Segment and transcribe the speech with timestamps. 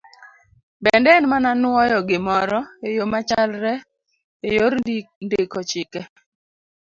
[0.83, 3.73] Bende en mana nwoyo gimoro e yo machalre
[4.47, 4.73] e yor
[5.25, 6.01] ndiko chike.